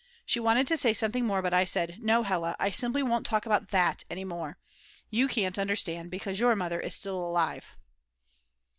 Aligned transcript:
She 0.25 0.39
wanted 0.39 0.65
to 0.67 0.77
say 0.77 0.93
something 0.93 1.27
more, 1.27 1.43
but 1.43 1.53
I 1.53 1.63
said: 1.63 1.99
"No, 2.01 2.23
Hella, 2.23 2.55
I 2.59 2.71
simply 2.71 3.03
won't 3.03 3.23
talk 3.23 3.45
about 3.45 3.69
that 3.69 4.03
any 4.09 4.23
more. 4.23 4.57
You 5.11 5.27
can't 5.27 5.59
understand, 5.59 6.09
because 6.09 6.39
your 6.39 6.55
mother 6.55 6.79
is 6.79 6.95
still 6.95 7.23
alive." 7.23 7.77